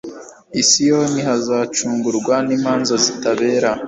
[0.61, 3.69] i siyoni hazacungurwa n'imanza zitabera